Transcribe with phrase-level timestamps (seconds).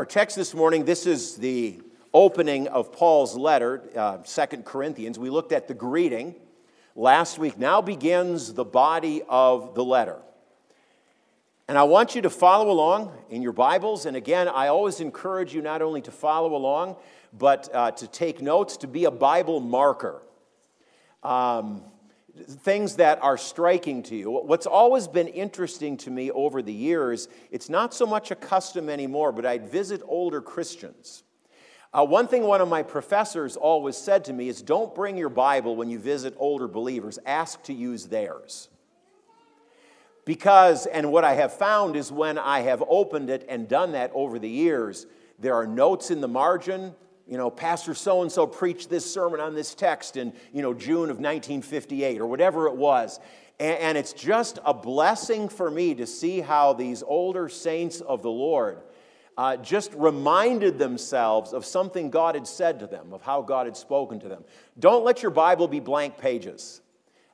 [0.00, 1.78] Our text this morning, this is the
[2.14, 5.18] opening of Paul's letter, uh, 2 Corinthians.
[5.18, 6.36] We looked at the greeting
[6.96, 7.58] last week.
[7.58, 10.16] Now begins the body of the letter.
[11.68, 14.06] And I want you to follow along in your Bibles.
[14.06, 16.96] And again, I always encourage you not only to follow along,
[17.38, 20.22] but uh, to take notes, to be a Bible marker.
[21.22, 21.82] Um,
[22.44, 24.30] things that are striking to you.
[24.30, 28.88] What's always been interesting to me over the years, it's not so much a custom
[28.88, 31.22] anymore, but I'd visit older Christians.
[31.92, 35.28] Uh, one thing one of my professors always said to me is don't bring your
[35.28, 38.68] Bible when you visit older believers, ask to use theirs.
[40.24, 44.12] Because, and what I have found is when I have opened it and done that
[44.14, 45.06] over the years,
[45.40, 46.94] there are notes in the margin,
[47.30, 50.74] you know, Pastor so and so preached this sermon on this text in, you know,
[50.74, 53.20] June of 1958 or whatever it was.
[53.60, 58.22] And, and it's just a blessing for me to see how these older saints of
[58.22, 58.78] the Lord
[59.38, 63.76] uh, just reminded themselves of something God had said to them, of how God had
[63.76, 64.42] spoken to them.
[64.80, 66.80] Don't let your Bible be blank pages.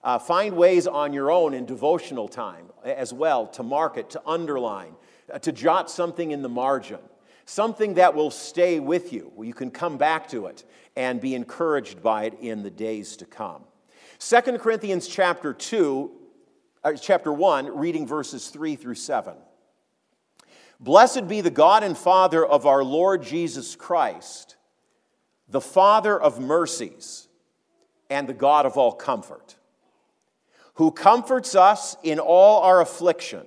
[0.04, 4.20] Uh, find ways on your own in devotional time as well to mark it, to
[4.26, 4.92] underline,
[5.32, 6.98] uh, to jot something in the margin
[7.46, 9.32] something that will stay with you.
[9.40, 10.64] You can come back to it
[10.96, 13.62] and be encouraged by it in the days to come.
[14.18, 16.10] 2 Corinthians chapter 2,
[16.84, 19.34] uh, chapter 1, reading verses 3 through 7.
[20.80, 24.56] Blessed be the God and Father of our Lord Jesus Christ,
[25.48, 27.28] the Father of mercies
[28.10, 29.56] and the God of all comfort,
[30.74, 33.46] who comforts us in all our affliction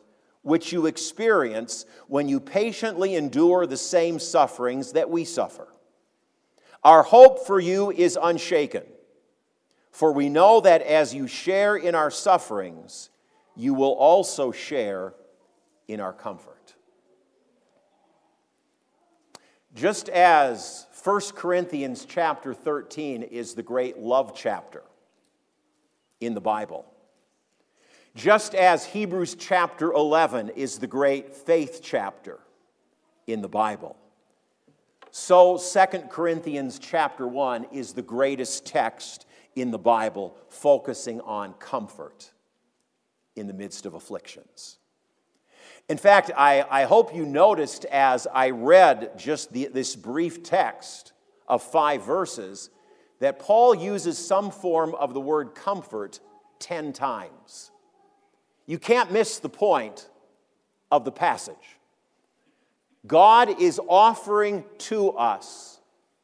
[0.41, 5.67] which you experience when you patiently endure the same sufferings that we suffer.
[6.83, 8.83] Our hope for you is unshaken,
[9.91, 13.09] for we know that as you share in our sufferings,
[13.55, 15.13] you will also share
[15.87, 16.75] in our comfort.
[19.73, 24.83] Just as 1 Corinthians chapter 13 is the great love chapter
[26.19, 26.90] in the Bible,
[28.15, 32.39] just as Hebrews chapter 11 is the great faith chapter
[33.27, 33.95] in the Bible,
[35.11, 42.31] so 2 Corinthians chapter 1 is the greatest text in the Bible focusing on comfort
[43.35, 44.77] in the midst of afflictions.
[45.89, 51.11] In fact, I, I hope you noticed as I read just the, this brief text
[51.47, 52.69] of five verses
[53.19, 56.19] that Paul uses some form of the word comfort
[56.59, 57.70] 10 times.
[58.65, 60.09] You can't miss the point
[60.91, 61.55] of the passage.
[63.07, 65.79] God is offering to us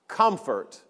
[0.08, 0.84] comfort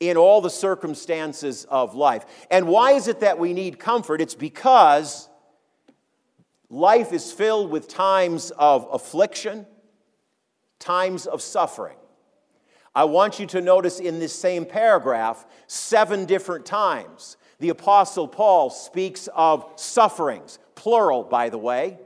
[0.00, 2.24] in all the circumstances of life.
[2.50, 4.20] And why is it that we need comfort?
[4.20, 5.28] It's because
[6.68, 9.66] life is filled with times of affliction,
[10.78, 11.96] times of suffering.
[12.94, 18.70] I want you to notice in this same paragraph seven different times the Apostle Paul
[18.70, 21.96] speaks of sufferings, plural, by the way.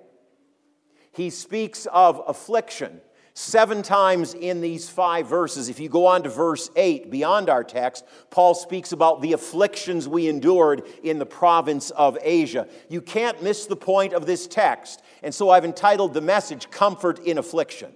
[1.12, 3.00] He speaks of affliction
[3.32, 5.70] seven times in these five verses.
[5.70, 10.06] If you go on to verse 8, beyond our text, Paul speaks about the afflictions
[10.06, 12.68] we endured in the province of Asia.
[12.90, 15.02] You can't miss the point of this text.
[15.22, 17.94] And so I've entitled the message, Comfort in Affliction.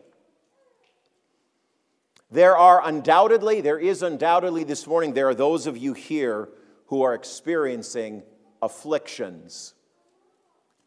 [2.31, 6.49] There are undoubtedly, there is undoubtedly this morning, there are those of you here
[6.91, 8.21] who are experiencing
[8.61, 9.75] afflictions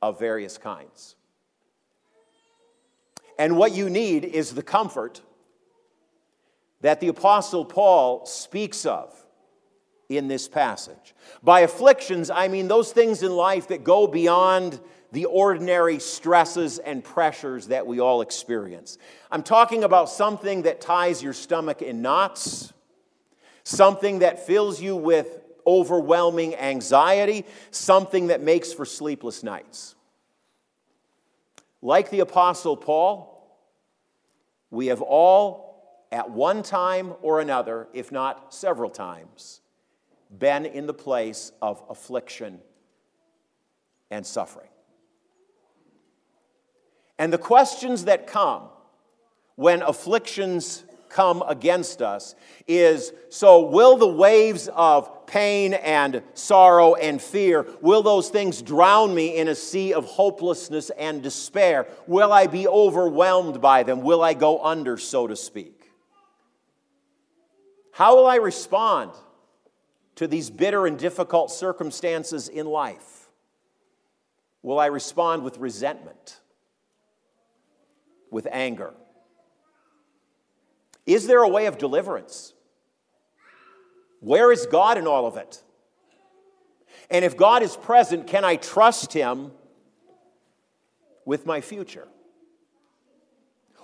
[0.02, 1.16] of various kinds.
[3.40, 5.22] And what you need is the comfort
[6.82, 9.16] that the Apostle Paul speaks of
[10.10, 11.16] in this passage.
[11.42, 14.82] By afflictions, I mean those things in life that go beyond
[15.14, 18.98] the ordinary stresses and pressures that we all experience.
[19.32, 22.74] I'm talking about something that ties your stomach in knots,
[23.64, 29.96] something that fills you with overwhelming anxiety, something that makes for sleepless nights.
[31.82, 33.30] Like the Apostle Paul,
[34.70, 39.62] we have all, at one time or another, if not several times,
[40.38, 42.60] been in the place of affliction
[44.10, 44.70] and suffering.
[47.20, 48.70] And the questions that come
[49.56, 50.84] when afflictions
[51.14, 52.36] come against us
[52.68, 59.14] is so will the waves of pain and sorrow and fear will those things drown
[59.14, 61.88] me in a sea of hopelessness and despair?
[62.08, 64.02] Will i be overwhelmed by them?
[64.02, 65.92] Will i go under so to speak?
[67.92, 69.12] How will i respond
[70.16, 73.30] to these bitter and difficult circumstances in life?
[74.64, 76.40] Will i respond with resentment
[78.32, 78.96] with anger
[81.06, 82.54] is there a way of deliverance?
[84.20, 85.62] Where is God in all of it?
[87.10, 89.52] And if God is present, can I trust Him
[91.26, 92.08] with my future?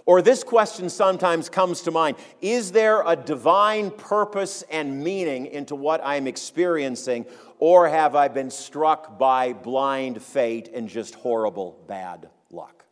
[0.06, 5.76] Or this question sometimes comes to mind Is there a divine purpose and meaning into
[5.76, 7.26] what I'm experiencing,
[7.60, 12.86] or have I been struck by blind fate and just horrible bad luck?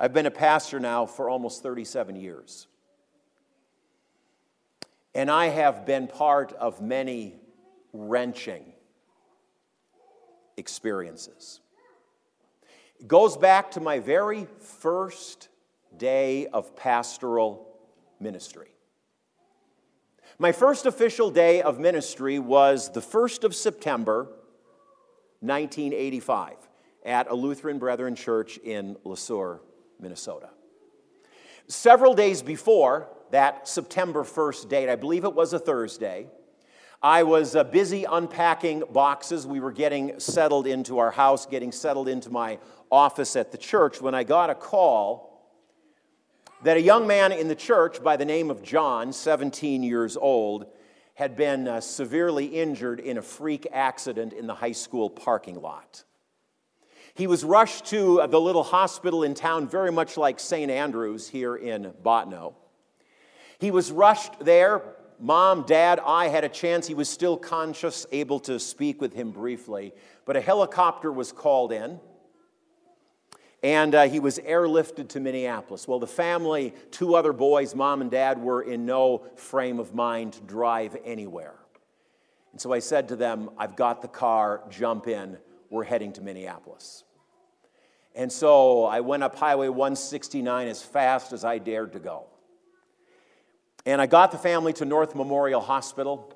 [0.00, 2.68] I've been a pastor now for almost 37 years.
[5.14, 7.34] And I have been part of many
[7.92, 8.72] wrenching
[10.56, 11.60] experiences.
[13.00, 15.48] It goes back to my very first
[15.96, 17.66] day of pastoral
[18.20, 18.68] ministry.
[20.38, 24.28] My first official day of ministry was the 1st of September,
[25.40, 26.56] 1985,
[27.04, 29.60] at a Lutheran Brethren church in Le Sueur,
[30.00, 30.50] Minnesota.
[31.66, 36.28] Several days before that September 1st date, I believe it was a Thursday,
[37.02, 39.46] I was uh, busy unpacking boxes.
[39.46, 42.58] We were getting settled into our house, getting settled into my
[42.90, 45.28] office at the church when I got a call
[46.64, 50.66] that a young man in the church by the name of John, 17 years old,
[51.14, 56.02] had been uh, severely injured in a freak accident in the high school parking lot.
[57.18, 60.70] He was rushed to the little hospital in town, very much like St.
[60.70, 62.54] Andrews here in Bottineau.
[63.58, 64.82] He was rushed there.
[65.18, 66.86] Mom, dad, I had a chance.
[66.86, 69.94] He was still conscious, able to speak with him briefly.
[70.26, 71.98] But a helicopter was called in,
[73.64, 75.88] and uh, he was airlifted to Minneapolis.
[75.88, 80.34] Well, the family, two other boys, mom and dad, were in no frame of mind
[80.34, 81.56] to drive anywhere.
[82.52, 85.36] And so I said to them, I've got the car, jump in,
[85.68, 87.02] we're heading to Minneapolis.
[88.18, 92.26] And so I went up Highway 169 as fast as I dared to go.
[93.86, 96.34] And I got the family to North Memorial Hospital.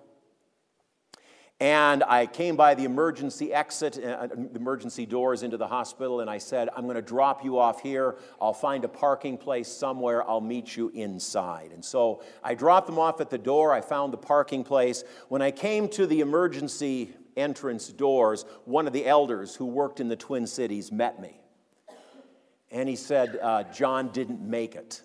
[1.59, 6.31] And I came by the emergency exit, uh, the emergency doors into the hospital, and
[6.31, 8.17] I said, I'm going to drop you off here.
[8.41, 10.29] I'll find a parking place somewhere.
[10.29, 11.73] I'll meet you inside.
[11.73, 13.73] And so I dropped them off at the door.
[13.73, 15.03] I found the parking place.
[15.29, 20.07] When I came to the emergency entrance doors, one of the elders who worked in
[20.07, 21.42] the Twin Cities met me.
[22.73, 25.03] And he said, uh, John didn't make it.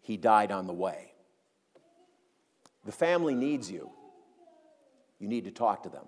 [0.00, 1.12] He died on the way.
[2.84, 3.90] The family needs you.
[5.20, 6.06] You need to talk to them.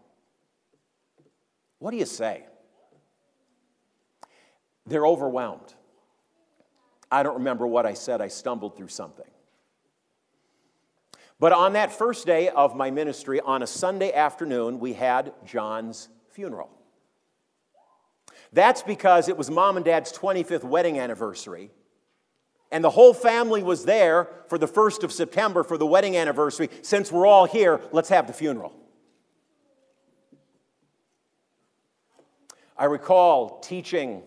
[1.79, 2.45] What do you say?
[4.87, 5.75] They're overwhelmed.
[7.11, 8.21] I don't remember what I said.
[8.21, 9.27] I stumbled through something.
[11.39, 16.09] But on that first day of my ministry, on a Sunday afternoon, we had John's
[16.31, 16.71] funeral.
[18.53, 21.71] That's because it was mom and dad's 25th wedding anniversary.
[22.71, 26.69] And the whole family was there for the 1st of September for the wedding anniversary.
[26.83, 28.75] Since we're all here, let's have the funeral.
[32.77, 34.23] I recall teaching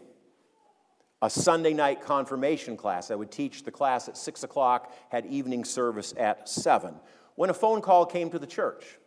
[1.22, 3.10] a Sunday night confirmation class.
[3.10, 6.94] I would teach the class at 6 o'clock, had evening service at 7,
[7.36, 9.00] when a phone call came to the church.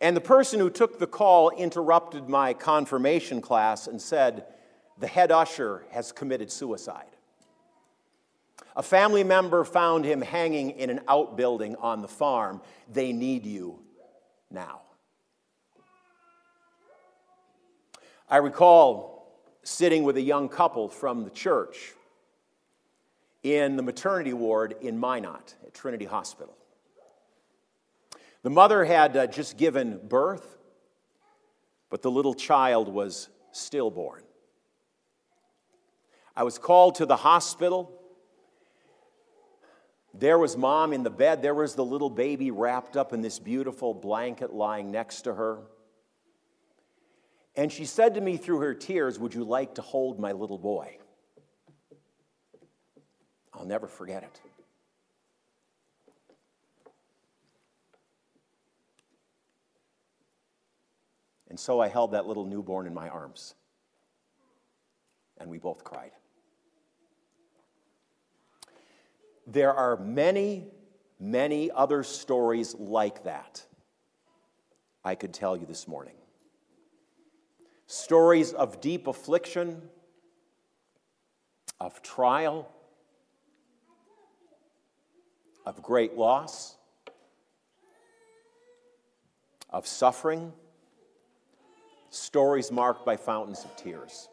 [0.00, 4.46] And the person who took the call interrupted my confirmation class and said,
[4.98, 7.06] The head usher has committed suicide.
[8.76, 12.60] A family member found him hanging in an outbuilding on the farm.
[12.92, 13.80] They need you
[14.50, 14.82] now.
[18.30, 19.18] I recall
[19.64, 21.92] sitting with a young couple from the church
[23.42, 26.54] in the maternity ward in Minot at Trinity Hospital.
[28.48, 30.56] The mother had uh, just given birth,
[31.90, 34.22] but the little child was stillborn.
[36.34, 37.92] I was called to the hospital.
[40.14, 41.42] There was mom in the bed.
[41.42, 45.58] There was the little baby wrapped up in this beautiful blanket lying next to her.
[47.54, 50.56] And she said to me through her tears, Would you like to hold my little
[50.56, 50.96] boy?
[53.52, 54.40] I'll never forget it.
[61.48, 63.54] And so I held that little newborn in my arms.
[65.40, 66.10] and we both cried.
[69.46, 70.66] There are many,
[71.18, 73.64] many other stories like that
[75.04, 76.16] I could tell you this morning.
[77.86, 79.80] Stories of deep affliction,
[81.80, 82.68] of trial,
[85.64, 86.76] of great loss,
[89.70, 90.52] of suffering,
[92.10, 94.28] stories marked by fountains of tears.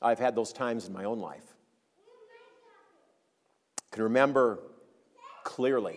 [0.00, 1.44] I've had those times in my own life.
[3.78, 4.58] I can remember
[5.44, 5.96] clearly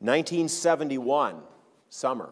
[0.00, 1.36] 1971,
[1.88, 2.30] summer.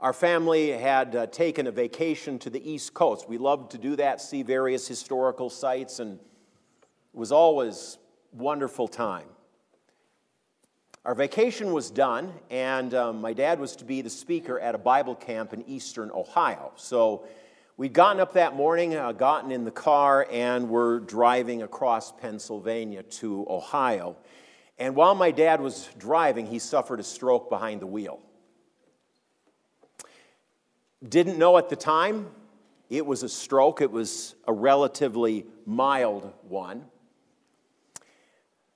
[0.00, 3.28] Our family had uh, taken a vacation to the East Coast.
[3.28, 7.98] We loved to do that, see various historical sites, and it was always
[8.32, 9.26] wonderful time.
[11.08, 14.78] Our vacation was done, and um, my dad was to be the speaker at a
[14.78, 16.70] Bible camp in eastern Ohio.
[16.76, 17.24] So
[17.78, 23.04] we'd gotten up that morning, uh, gotten in the car, and were driving across Pennsylvania
[23.04, 24.18] to Ohio.
[24.78, 28.20] And while my dad was driving, he suffered a stroke behind the wheel.
[31.08, 32.26] Didn't know at the time
[32.90, 36.84] it was a stroke, it was a relatively mild one.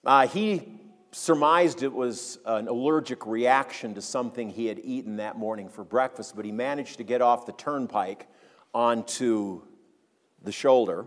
[0.03, 0.79] Uh, he
[1.13, 6.35] surmised it was an allergic reaction to something he had eaten that morning for breakfast,
[6.35, 8.27] but he managed to get off the turnpike
[8.75, 9.63] onto
[10.43, 11.07] the shoulder.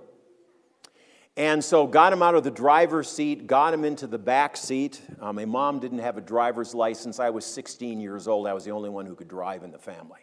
[1.37, 5.01] And so got him out of the driver's seat, got him into the back seat.
[5.19, 7.19] Uh, my mom didn't have a driver's license.
[7.19, 8.47] I was 16 years old.
[8.47, 10.21] I was the only one who could drive in the family.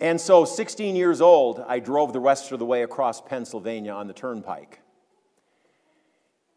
[0.00, 4.08] And so, 16 years old, I drove the rest of the way across Pennsylvania on
[4.08, 4.81] the turnpike.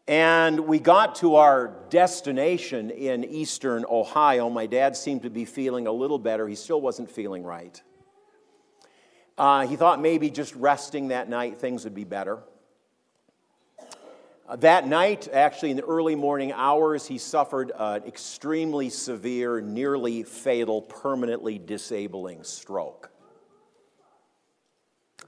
[0.08, 4.48] And we got to our destination in eastern Ohio.
[4.48, 6.46] My dad seemed to be feeling a little better.
[6.46, 7.82] He still wasn't feeling right.
[9.36, 12.38] Uh, he thought maybe just resting that night, things would be better.
[14.48, 20.22] Uh, that night, actually in the early morning hours, he suffered an extremely severe, nearly
[20.22, 23.10] fatal, permanently disabling stroke.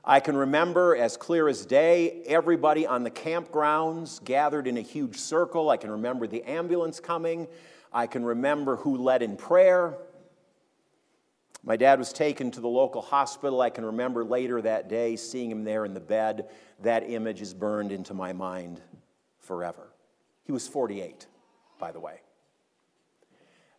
[0.05, 5.17] I can remember as clear as day everybody on the campgrounds gathered in a huge
[5.17, 5.71] circle.
[5.71, 7.47] I can remember the ambulance coming.
[7.93, 9.99] I can remember who led in prayer.
[11.65, 13.61] My dad was taken to the local hospital.
[13.61, 16.49] I can remember later that day seeing him there in the bed.
[16.81, 18.81] That image is burned into my mind
[19.41, 19.93] forever.
[20.45, 21.27] He was 48,
[21.79, 22.21] by the way.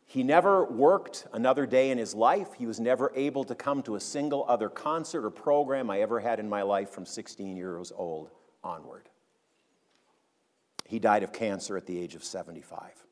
[0.09, 2.53] He never worked another day in his life.
[2.57, 6.19] He was never able to come to a single other concert or program I ever
[6.19, 8.31] had in my life from 16 years old
[8.63, 9.07] onward.
[10.85, 13.05] He died of cancer at the age of 75.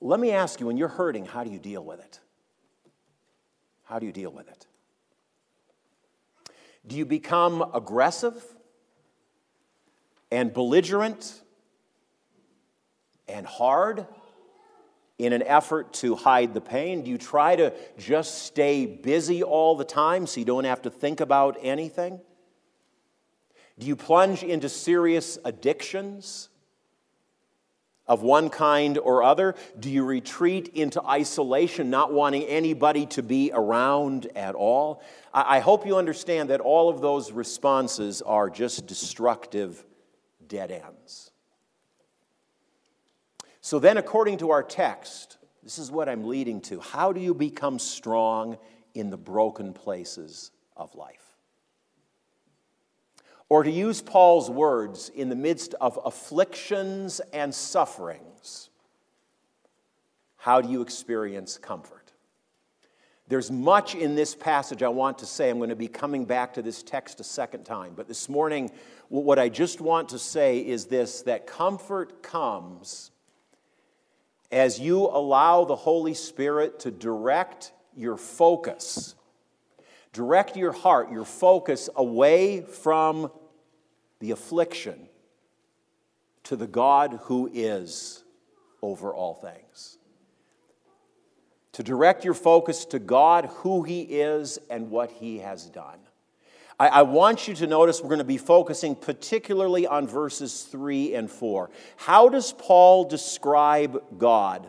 [0.00, 2.20] Let me ask you when you're hurting, how do you deal with it?
[3.82, 4.68] How do you deal with it?
[6.86, 8.40] Do you become aggressive
[10.30, 11.42] and belligerent
[13.26, 14.06] and hard?
[15.18, 17.02] In an effort to hide the pain?
[17.02, 20.90] Do you try to just stay busy all the time so you don't have to
[20.90, 22.20] think about anything?
[23.78, 26.48] Do you plunge into serious addictions
[28.06, 29.54] of one kind or other?
[29.78, 35.02] Do you retreat into isolation, not wanting anybody to be around at all?
[35.32, 39.84] I hope you understand that all of those responses are just destructive
[40.46, 41.32] dead ends.
[43.64, 46.80] So, then, according to our text, this is what I'm leading to.
[46.80, 48.58] How do you become strong
[48.92, 51.34] in the broken places of life?
[53.48, 58.68] Or to use Paul's words, in the midst of afflictions and sufferings,
[60.36, 62.12] how do you experience comfort?
[63.28, 65.48] There's much in this passage I want to say.
[65.48, 67.94] I'm going to be coming back to this text a second time.
[67.96, 68.70] But this morning,
[69.08, 73.10] what I just want to say is this that comfort comes
[74.50, 79.14] as you allow the Holy Spirit to direct your focus,
[80.12, 83.30] direct your heart, your focus away from
[84.20, 85.08] the affliction
[86.44, 88.24] to the God who is
[88.82, 89.98] over all things.
[91.72, 95.98] To direct your focus to God, who He is, and what He has done.
[96.78, 101.14] I, I want you to notice we're going to be focusing particularly on verses 3
[101.14, 101.70] and 4.
[101.96, 104.68] How does Paul describe God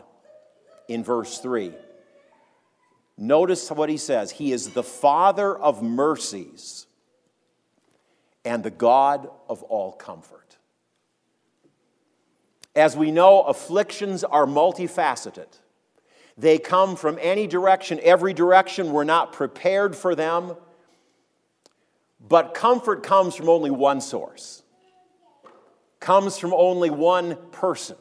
[0.88, 1.72] in verse 3?
[3.18, 6.86] Notice what he says He is the Father of mercies
[8.44, 10.56] and the God of all comfort.
[12.76, 15.46] As we know, afflictions are multifaceted.
[16.36, 18.92] They come from any direction, every direction.
[18.92, 20.54] We're not prepared for them.
[22.28, 24.62] But comfort comes from only one source,
[26.00, 27.96] comes from only one person,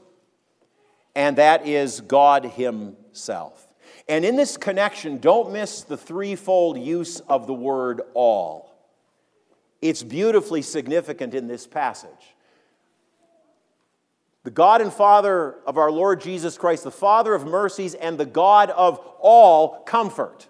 [1.16, 3.68] and that is God Himself.
[4.08, 8.76] And in this connection, don't miss the threefold use of the word all.
[9.82, 12.36] It's beautifully significant in this passage.
[14.44, 18.26] The God and Father of our Lord Jesus Christ, the Father of mercies and the
[18.26, 20.48] God of all comfort,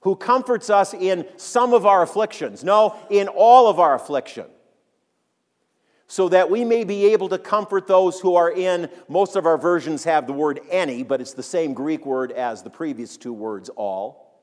[0.00, 4.46] who comforts us in some of our afflictions, no, in all of our affliction,
[6.06, 9.58] so that we may be able to comfort those who are in, most of our
[9.58, 13.32] versions have the word any, but it's the same Greek word as the previous two
[13.32, 14.42] words, all,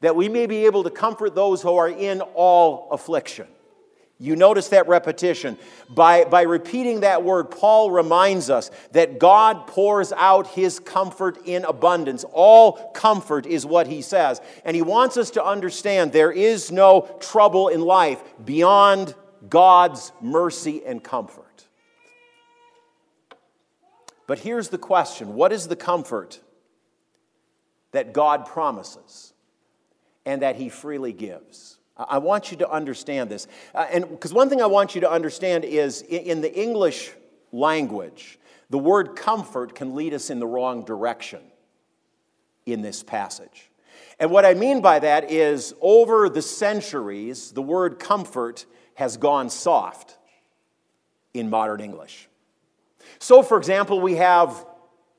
[0.00, 3.46] that we may be able to comfort those who are in all affliction.
[4.20, 5.56] You notice that repetition.
[5.88, 11.64] By, by repeating that word, Paul reminds us that God pours out his comfort in
[11.64, 12.24] abundance.
[12.32, 14.40] All comfort is what he says.
[14.64, 19.14] And he wants us to understand there is no trouble in life beyond
[19.48, 21.44] God's mercy and comfort.
[24.26, 26.40] But here's the question what is the comfort
[27.92, 29.32] that God promises
[30.26, 31.77] and that he freely gives?
[31.98, 33.48] I want you to understand this.
[33.74, 37.10] Uh, and because one thing I want you to understand is in the English
[37.50, 38.38] language,
[38.70, 41.40] the word comfort can lead us in the wrong direction
[42.66, 43.70] in this passage.
[44.20, 49.48] And what I mean by that is over the centuries, the word comfort has gone
[49.48, 50.18] soft
[51.34, 52.28] in modern English.
[53.18, 54.66] So, for example, we have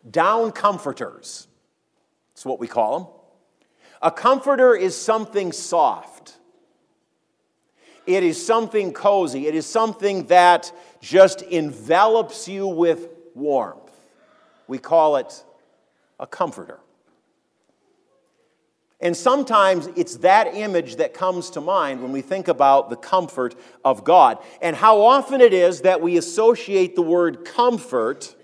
[0.09, 1.47] down comforters.
[2.33, 3.07] That's what we call them.
[4.01, 6.18] A comforter is something soft.
[8.09, 9.45] It is something cozy.
[9.45, 13.91] It is something that just envelops you with warmth.
[14.67, 15.43] We call it
[16.19, 16.79] a comforter.
[18.99, 23.53] And sometimes it's that image that comes to mind when we think about the comfort
[23.85, 24.39] of God.
[24.59, 28.35] And how often it is that we associate the word comfort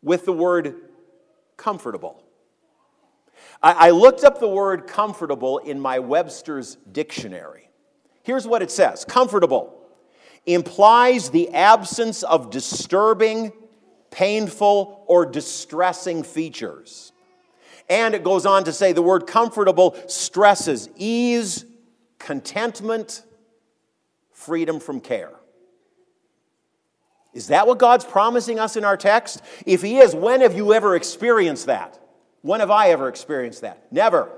[0.00, 0.76] with the word
[1.58, 2.22] comfortable.
[3.62, 7.63] I, looked up the word comfortable in my Webster's dictionary.
[8.24, 9.80] Here's what it says comfortable
[10.46, 13.52] implies the absence of disturbing,
[14.10, 17.12] painful, or distressing features.
[17.88, 21.64] And it goes on to say the word comfortable stresses ease,
[22.18, 23.22] contentment,
[24.32, 25.32] freedom from care.
[27.34, 29.42] Is that what God's promising us in our text?
[29.66, 31.98] If He is, when have you ever experienced that?
[32.42, 33.90] When have I ever experienced that?
[33.90, 34.30] Never.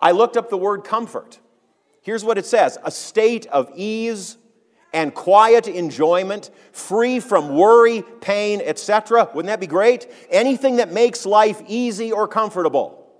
[0.00, 1.38] I looked up the word comfort.
[2.06, 4.38] Here's what it says a state of ease
[4.92, 9.28] and quiet enjoyment, free from worry, pain, etc.
[9.34, 10.06] Wouldn't that be great?
[10.30, 13.10] Anything that makes life easy or comfortable.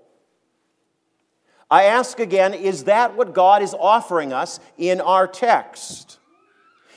[1.69, 6.17] I ask again, is that what God is offering us in our text?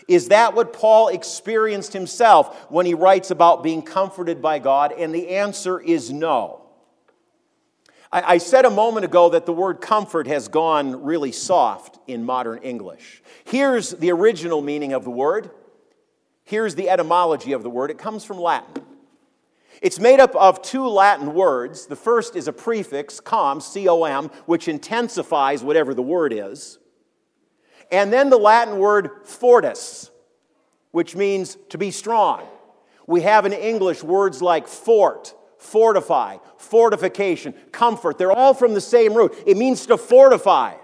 [0.06, 4.92] Is that what Paul experienced himself when he writes about being comforted by God?
[4.92, 6.59] And the answer is no.
[8.12, 12.58] I, said a moment ago that the word comfort has gone really soft in modern
[12.58, 13.22] English.
[13.44, 15.52] Here's the original meaning of the word.
[16.42, 17.92] Here's the etymology of the word.
[17.92, 18.84] It comes from Latin.
[19.80, 21.86] It's made up of two Latin words.
[21.86, 26.80] The first is a prefix, com, C O M, which intensifies whatever the word is.
[27.92, 30.10] And then the Latin word fortis,
[30.90, 32.42] which means to be strong.
[33.06, 38.18] We have in English words like fort, fortify, fortification, comfort.
[38.18, 39.34] They're all from the same root.
[39.46, 40.74] It means to fortify,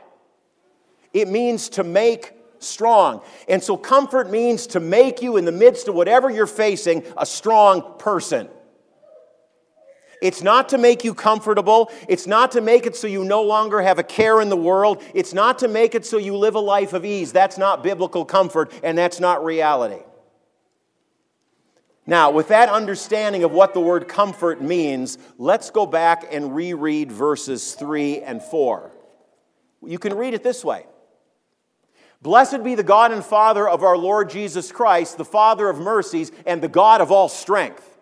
[1.13, 3.23] it means to make strong.
[3.49, 7.27] And so, comfort means to make you, in the midst of whatever you're facing, a
[7.27, 8.49] strong person.
[10.23, 11.91] It's not to make you comfortable.
[12.09, 15.03] It's not to make it so you no longer have a care in the world.
[15.15, 17.33] It's not to make it so you live a life of ease.
[17.33, 20.03] That's not biblical comfort, and that's not reality.
[22.07, 27.11] Now, with that understanding of what the word comfort means, let's go back and reread
[27.11, 28.93] verses 3 and 4.
[29.85, 30.87] You can read it this way
[32.23, 36.31] Blessed be the God and Father of our Lord Jesus Christ, the Father of mercies
[36.47, 37.99] and the God of all strength,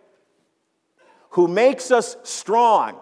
[1.30, 2.98] who makes us strong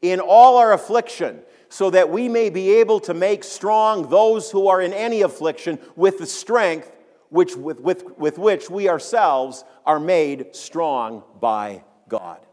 [0.00, 4.68] in all our affliction, so that we may be able to make strong those who
[4.68, 6.90] are in any affliction with the strength
[7.30, 12.44] which, with, with, with which we ourselves are made strong by God.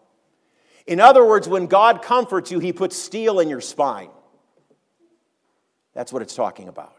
[0.85, 4.09] In other words, when God comforts you, He puts steel in your spine.
[5.93, 6.93] That's what it's talking about.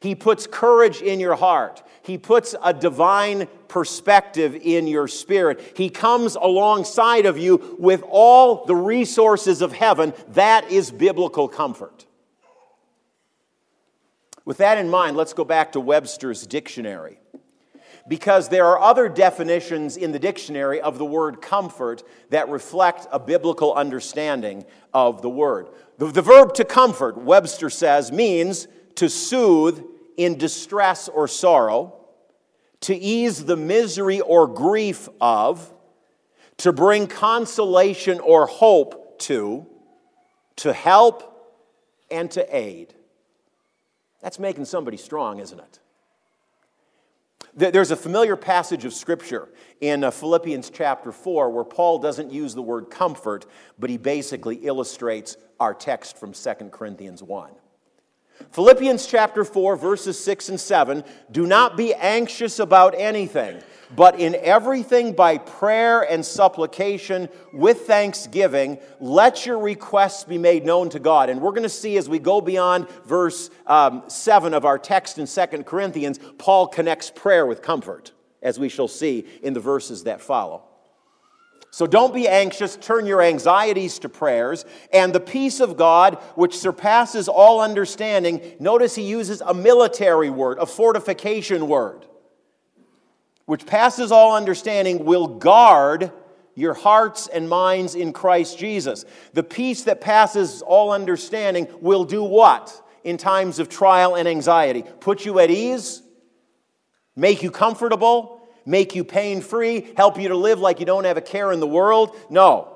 [0.00, 1.82] He puts courage in your heart.
[2.02, 5.72] He puts a divine perspective in your spirit.
[5.76, 10.14] He comes alongside of you with all the resources of heaven.
[10.28, 12.06] That is biblical comfort.
[14.48, 17.20] With that in mind, let's go back to Webster's dictionary.
[18.08, 23.18] Because there are other definitions in the dictionary of the word comfort that reflect a
[23.18, 25.68] biblical understanding of the word.
[25.98, 29.84] The, the verb to comfort, Webster says, means to soothe
[30.16, 32.06] in distress or sorrow,
[32.80, 35.70] to ease the misery or grief of,
[36.56, 39.66] to bring consolation or hope to,
[40.56, 41.34] to help,
[42.10, 42.94] and to aid.
[44.20, 45.78] That's making somebody strong, isn't it?
[47.54, 49.48] There's a familiar passage of Scripture
[49.80, 53.46] in uh, Philippians chapter 4 where Paul doesn't use the word comfort,
[53.78, 57.50] but he basically illustrates our text from 2 Corinthians 1.
[58.52, 63.60] Philippians chapter 4, verses 6 and 7 do not be anxious about anything,
[63.94, 70.88] but in everything by prayer and supplication with thanksgiving, let your requests be made known
[70.90, 71.30] to God.
[71.30, 75.18] And we're going to see as we go beyond verse um, 7 of our text
[75.18, 80.04] in 2 Corinthians, Paul connects prayer with comfort, as we shall see in the verses
[80.04, 80.67] that follow.
[81.70, 86.56] So don't be anxious, turn your anxieties to prayers, and the peace of God, which
[86.56, 92.06] surpasses all understanding, notice he uses a military word, a fortification word,
[93.44, 96.10] which passes all understanding, will guard
[96.54, 99.04] your hearts and minds in Christ Jesus.
[99.34, 104.82] The peace that passes all understanding will do what in times of trial and anxiety?
[105.00, 106.02] Put you at ease,
[107.14, 108.37] make you comfortable
[108.68, 111.58] make you pain free, help you to live like you don't have a care in
[111.58, 112.14] the world.
[112.28, 112.74] No.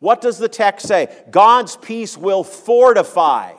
[0.00, 1.08] What does the text say?
[1.30, 3.52] God's peace will fortify.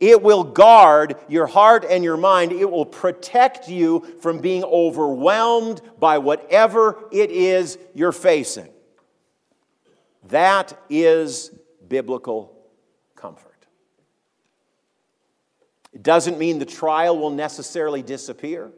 [0.00, 2.52] It will guard your heart and your mind.
[2.52, 8.68] It will protect you from being overwhelmed by whatever it is you're facing.
[10.28, 11.52] That is
[11.86, 12.66] biblical
[13.14, 13.66] comfort.
[15.92, 18.72] It doesn't mean the trial will necessarily disappear.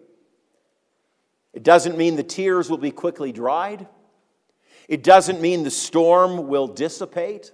[1.54, 3.86] It doesn't mean the tears will be quickly dried.
[4.88, 7.52] It doesn't mean the storm will dissipate.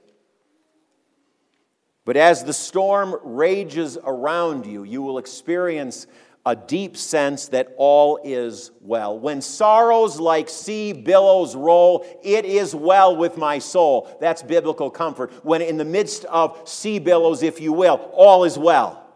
[2.05, 6.07] But as the storm rages around you, you will experience
[6.47, 9.19] a deep sense that all is well.
[9.19, 14.17] When sorrows like sea billows roll, it is well with my soul.
[14.21, 15.45] That's biblical comfort.
[15.45, 19.07] When in the midst of sea billows, if you will, all is well.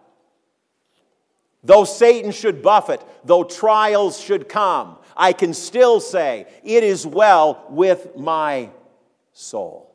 [1.64, 7.64] Though Satan should buffet, though trials should come, I can still say, It is well
[7.70, 8.70] with my
[9.32, 9.94] soul.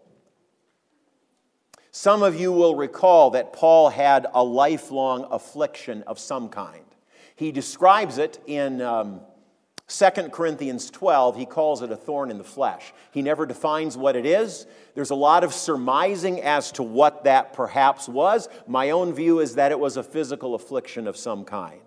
[1.91, 6.85] Some of you will recall that Paul had a lifelong affliction of some kind.
[7.35, 9.21] He describes it in um,
[9.89, 12.93] 2 Corinthians 12, he calls it a thorn in the flesh.
[13.11, 14.67] He never defines what it is.
[14.93, 18.47] There's a lot of surmising as to what that perhaps was.
[18.67, 21.81] My own view is that it was a physical affliction of some kind.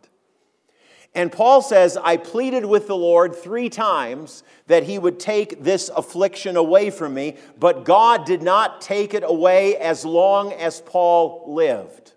[1.14, 5.88] And Paul says, I pleaded with the Lord three times that he would take this
[5.90, 11.44] affliction away from me, but God did not take it away as long as Paul
[11.46, 12.14] lived.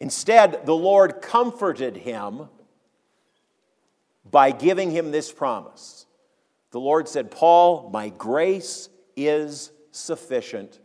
[0.00, 2.48] Instead, the Lord comforted him
[4.30, 6.06] by giving him this promise.
[6.70, 10.78] The Lord said, Paul, my grace is sufficient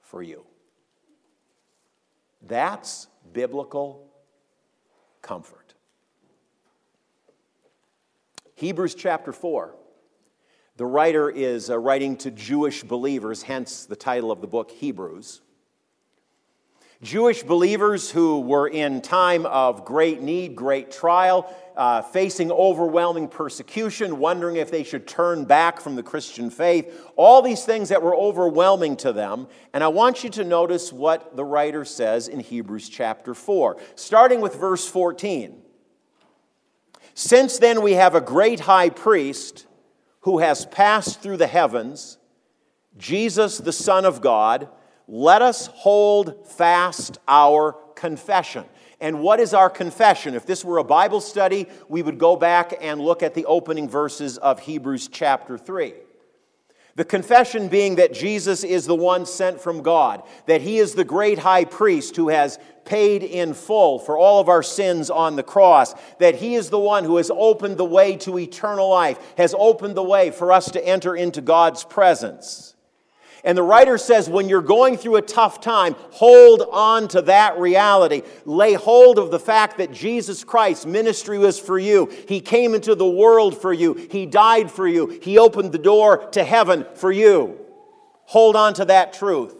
[0.00, 0.44] for you.
[2.42, 4.10] That's biblical
[5.20, 5.74] comfort.
[8.54, 9.74] Hebrews chapter 4.
[10.76, 15.42] The writer is uh, writing to Jewish believers, hence the title of the book, Hebrews.
[17.00, 24.18] Jewish believers who were in time of great need, great trial, uh, facing overwhelming persecution,
[24.18, 28.16] wondering if they should turn back from the Christian faith, all these things that were
[28.16, 29.46] overwhelming to them.
[29.72, 34.40] And I want you to notice what the writer says in Hebrews chapter 4, starting
[34.40, 35.62] with verse 14.
[37.14, 39.68] Since then we have a great high priest
[40.22, 42.18] who has passed through the heavens,
[42.96, 44.68] Jesus, the Son of God
[45.08, 48.64] let us hold fast our confession.
[49.00, 50.34] And what is our confession?
[50.34, 53.88] If this were a Bible study, we would go back and look at the opening
[53.88, 55.94] verses of Hebrews chapter 3.
[56.96, 61.04] The confession being that Jesus is the one sent from God, that he is the
[61.04, 65.44] great high priest who has paid in full for all of our sins on the
[65.44, 69.54] cross, that he is the one who has opened the way to eternal life, has
[69.56, 72.74] opened the way for us to enter into God's presence.
[73.48, 77.58] And the writer says, when you're going through a tough time, hold on to that
[77.58, 78.20] reality.
[78.44, 82.12] Lay hold of the fact that Jesus Christ's ministry was for you.
[82.28, 83.94] He came into the world for you.
[83.94, 85.18] He died for you.
[85.22, 87.58] He opened the door to heaven for you.
[88.26, 89.54] Hold on to that truth.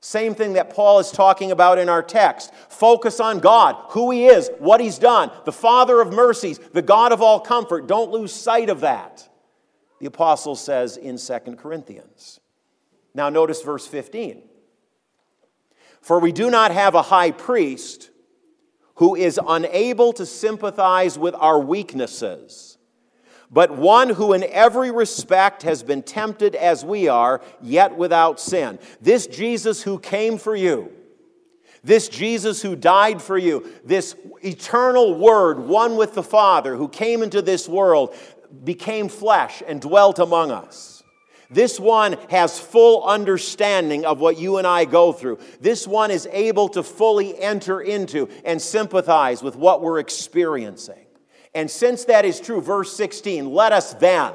[0.00, 2.52] Same thing that Paul is talking about in our text.
[2.68, 7.12] Focus on God, who He is, what He's done, the Father of mercies, the God
[7.12, 7.86] of all comfort.
[7.86, 9.28] Don't lose sight of that,
[10.00, 12.40] the apostle says in 2 Corinthians.
[13.14, 14.42] Now, notice verse 15.
[16.00, 18.10] For we do not have a high priest
[18.96, 22.76] who is unable to sympathize with our weaknesses,
[23.50, 28.78] but one who in every respect has been tempted as we are, yet without sin.
[29.00, 30.90] This Jesus who came for you,
[31.84, 37.22] this Jesus who died for you, this eternal Word, one with the Father, who came
[37.22, 38.14] into this world,
[38.64, 41.01] became flesh and dwelt among us.
[41.52, 45.38] This one has full understanding of what you and I go through.
[45.60, 51.06] This one is able to fully enter into and sympathize with what we're experiencing.
[51.54, 54.32] And since that is true, verse 16, let us then,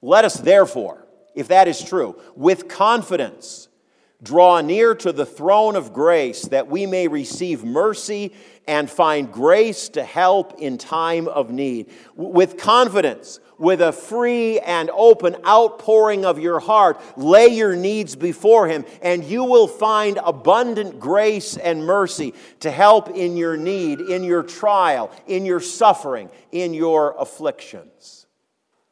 [0.00, 3.68] let us therefore, if that is true, with confidence
[4.22, 8.32] draw near to the throne of grace that we may receive mercy
[8.68, 11.90] and find grace to help in time of need.
[12.14, 18.66] With confidence, with a free and open outpouring of your heart, lay your needs before
[18.66, 24.24] Him, and you will find abundant grace and mercy to help in your need, in
[24.24, 28.26] your trial, in your suffering, in your afflictions.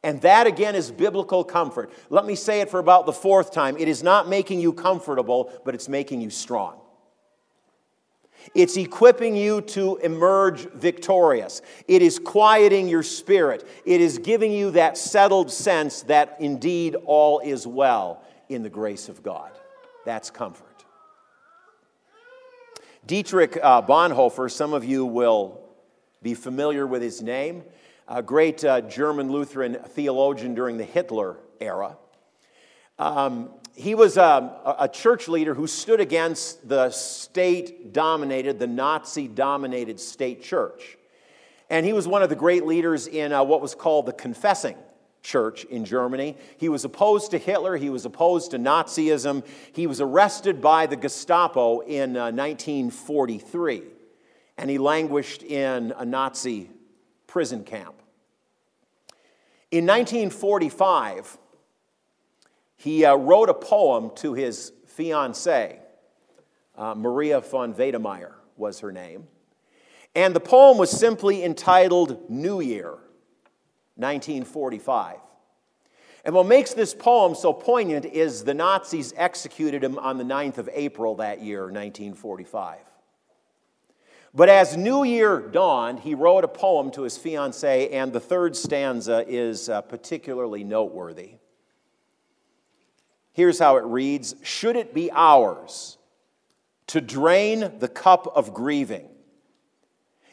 [0.03, 1.91] And that again is biblical comfort.
[2.09, 3.75] Let me say it for about the fourth time.
[3.77, 6.80] It is not making you comfortable, but it's making you strong.
[8.53, 11.61] It's equipping you to emerge victorious.
[11.87, 13.67] It is quieting your spirit.
[13.85, 19.09] It is giving you that settled sense that indeed all is well in the grace
[19.09, 19.51] of God.
[20.05, 20.67] That's comfort.
[23.05, 25.59] Dietrich uh, Bonhoeffer, some of you will
[26.21, 27.63] be familiar with his name,
[28.07, 31.97] a great uh, German Lutheran theologian during the Hitler era.
[32.99, 39.27] Um, he was a, a, church leader who stood against the state dominated, the Nazi
[39.27, 40.97] dominated state church.
[41.69, 44.75] And he was one of the great leaders in uh, what was called the Confessing
[45.23, 46.35] Church in Germany.
[46.57, 49.45] He was opposed to Hitler, he was opposed to Nazism.
[49.71, 53.83] He was arrested by the Gestapo in uh, 1943,
[54.57, 56.69] and he languished in a Nazi
[57.25, 57.95] prison camp.
[59.71, 61.37] In 1945,
[62.81, 65.75] he uh, wrote a poem to his fiancee,
[66.75, 69.27] uh, Maria von Wedemeyer was her name.
[70.15, 72.97] And the poem was simply entitled New Year,
[73.97, 75.17] 1945.
[76.25, 80.57] And what makes this poem so poignant is the Nazis executed him on the 9th
[80.57, 82.79] of April that year, 1945.
[84.33, 88.55] But as New Year dawned, he wrote a poem to his fiancee, and the third
[88.55, 91.40] stanza is uh, particularly noteworthy.
[93.33, 95.97] Here's how it reads Should it be ours
[96.87, 99.07] to drain the cup of grieving,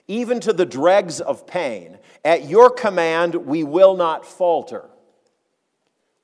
[0.08, 4.90] even to the dregs of pain, at your command we will not falter,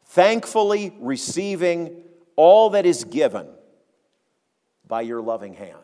[0.07, 2.03] thankfully receiving
[2.37, 3.47] all that is given
[4.89, 5.79] by your loving hand.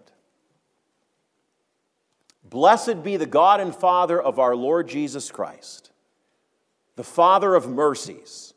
[2.42, 5.92] Blessed be the God and Father of our Lord Jesus Christ,
[6.96, 8.54] the Father of mercies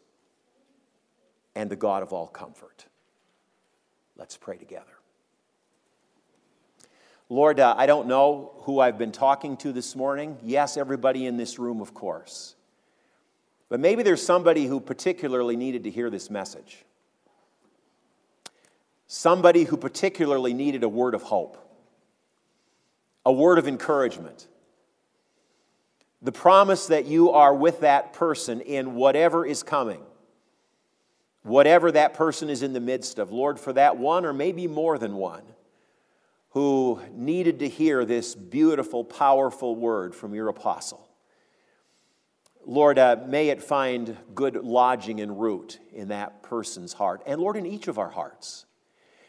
[1.55, 2.85] and the God of all comfort.
[4.15, 4.85] Let's pray together.
[7.29, 10.37] Lord, uh, I don't know who I've been talking to this morning.
[10.43, 12.55] Yes, everybody in this room, of course.
[13.69, 16.85] But maybe there's somebody who particularly needed to hear this message.
[19.07, 21.57] Somebody who particularly needed a word of hope,
[23.25, 24.47] a word of encouragement.
[26.21, 30.01] The promise that you are with that person in whatever is coming
[31.43, 33.31] whatever that person is in the midst of.
[33.31, 35.43] Lord, for that one or maybe more than one
[36.49, 41.07] who needed to hear this beautiful, powerful word from your apostle.
[42.65, 47.21] Lord, uh, may it find good lodging and root in that person's heart.
[47.25, 48.65] And Lord, in each of our hearts.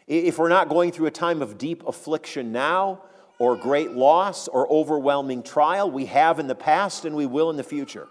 [0.06, 3.02] If we're not going through a time of deep affliction now,
[3.38, 7.56] or great loss, or overwhelming trial, we have in the past and we will in
[7.56, 8.06] the future.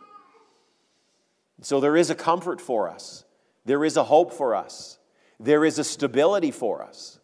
[1.62, 3.24] So there is a comfort for us
[3.66, 5.00] there is a hope for us,
[5.40, 7.20] there is a stability for us.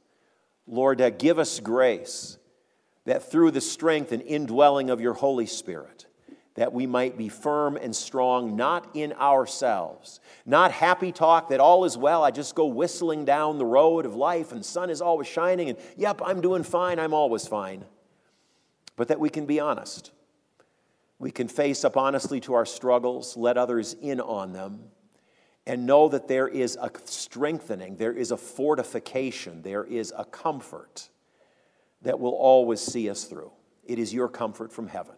[0.68, 2.38] Lord, uh, give us grace
[3.06, 6.06] that through the strength and indwelling of your Holy Spirit,
[6.54, 11.86] that we might be firm and strong, not in ourselves, not happy talk that all
[11.86, 12.24] is well.
[12.24, 15.80] I just go whistling down the road of life and sun is always shining, and
[15.98, 17.84] yep, I'm doing fine, I'm always fine.
[18.96, 20.12] But that we can be honest.
[21.18, 24.84] We can face up honestly to our struggles, let others in on them,
[25.70, 31.10] and know that there is a strengthening, there is a fortification, there is a comfort
[32.02, 33.52] that will always see us through.
[33.86, 35.14] It is your comfort from heaven.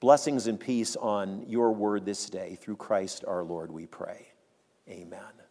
[0.00, 2.56] Blessings and peace on your word this day.
[2.58, 4.28] Through Christ our Lord, we pray.
[4.88, 5.43] Amen.